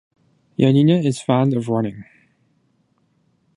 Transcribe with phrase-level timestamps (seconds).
[0.57, 2.03] Yanina is fond of running.